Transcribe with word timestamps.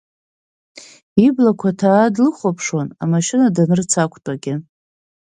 Иблақәа 1.25 1.77
ҭраа 1.77 2.13
длыхәаԥшуан, 2.13 2.89
амашьына 3.03 3.47
данрыцақәтәагьы. 3.55 4.53